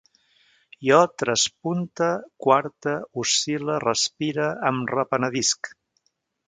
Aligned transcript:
Jo 0.87 1.01
traspunte, 1.23 2.09
quarte, 2.47 2.97
oscil·le, 3.25 3.79
respire, 3.87 4.53
em 4.73 4.85
repenedisc 4.99 5.75